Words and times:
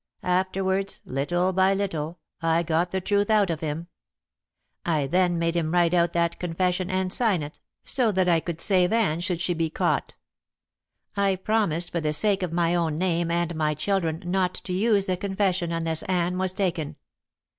Afterwards, 0.23 0.99
little 1.05 1.53
by 1.53 1.75
little, 1.75 2.17
I 2.41 2.63
got 2.63 2.89
the 2.89 3.01
truth 3.01 3.29
out 3.29 3.51
of 3.51 3.59
him. 3.59 3.85
I 4.83 5.05
then 5.05 5.37
made 5.37 5.55
him 5.55 5.71
write 5.73 5.93
out 5.93 6.13
that 6.13 6.39
confession 6.39 6.89
and 6.89 7.13
sign 7.13 7.43
it, 7.43 7.59
so 7.85 8.11
that 8.13 8.27
I 8.27 8.39
could 8.39 8.59
save 8.61 8.91
Anne 8.91 9.19
should 9.21 9.39
she 9.39 9.53
be 9.53 9.69
caught. 9.69 10.15
I 11.15 11.35
promised 11.35 11.91
for 11.91 12.01
the 12.01 12.13
sake 12.13 12.41
of 12.41 12.51
my 12.51 12.73
own 12.73 12.97
name 12.97 13.29
and 13.29 13.53
my 13.53 13.75
children 13.75 14.23
not 14.25 14.55
to 14.63 14.73
use 14.73 15.05
the 15.05 15.17
confession 15.17 15.71
unless 15.71 16.01
Anne 16.01 16.39
was 16.39 16.51
taken. 16.53 16.95